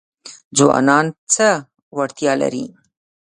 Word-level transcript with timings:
ځوانان 0.57 1.05
څه 1.33 1.47
وړتیا 1.97 2.33
لري؟ 2.41 2.65